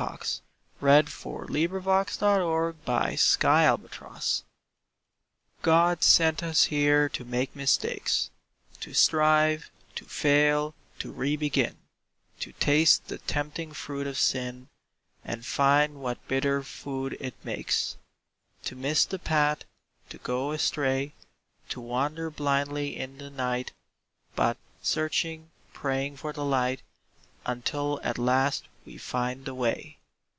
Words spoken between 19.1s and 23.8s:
path, to go astray, To wander blindly in the night;